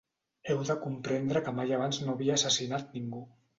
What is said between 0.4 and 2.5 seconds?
Heu de comprendre que mai abans no havia